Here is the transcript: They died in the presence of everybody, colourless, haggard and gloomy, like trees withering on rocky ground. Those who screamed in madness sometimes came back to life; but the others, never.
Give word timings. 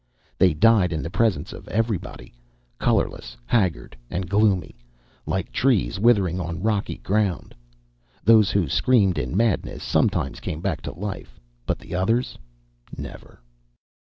They 0.39 0.55
died 0.55 0.91
in 0.91 1.03
the 1.03 1.11
presence 1.11 1.53
of 1.53 1.67
everybody, 1.67 2.33
colourless, 2.79 3.37
haggard 3.45 3.95
and 4.09 4.27
gloomy, 4.27 4.73
like 5.27 5.51
trees 5.51 5.99
withering 5.99 6.39
on 6.39 6.63
rocky 6.63 6.97
ground. 6.97 7.53
Those 8.23 8.49
who 8.49 8.67
screamed 8.67 9.19
in 9.19 9.37
madness 9.37 9.83
sometimes 9.83 10.39
came 10.39 10.59
back 10.59 10.81
to 10.89 10.99
life; 10.99 11.39
but 11.67 11.77
the 11.77 11.93
others, 11.93 12.35
never. 12.97 13.43